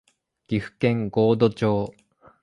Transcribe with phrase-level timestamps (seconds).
[0.47, 1.93] 岐阜県神戸町